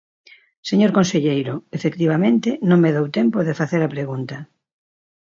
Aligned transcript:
Señor 0.69 0.91
conselleiro, 0.97 1.53
efectivamente, 1.77 2.49
non 2.69 2.79
me 2.83 2.91
dou 2.95 3.07
tempo 3.19 3.37
de 3.47 3.57
facer 3.59 3.81
a 3.83 3.93
pregunta. 3.95 4.37